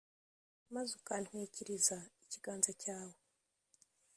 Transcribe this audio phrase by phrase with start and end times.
[0.73, 3.17] maze ukantwikiriza ikiganza cyawe